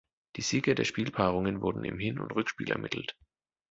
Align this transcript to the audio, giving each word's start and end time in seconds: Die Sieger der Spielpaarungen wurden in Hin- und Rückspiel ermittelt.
Die 0.35 0.41
Sieger 0.41 0.73
der 0.73 0.85
Spielpaarungen 0.85 1.61
wurden 1.61 1.83
in 1.83 1.99
Hin- 1.99 2.17
und 2.17 2.31
Rückspiel 2.33 2.71
ermittelt. 2.71 3.15